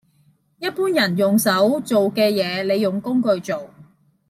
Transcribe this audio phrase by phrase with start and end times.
[0.57, 3.69] 一般人用手做嘅嘢，你用工具做